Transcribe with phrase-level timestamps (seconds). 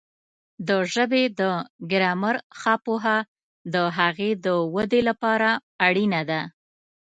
[0.67, 1.41] د ژبې د
[1.91, 3.17] ګرامر ښه پوهه
[3.73, 5.49] د هغې د وده لپاره
[5.87, 6.41] اړینه ده.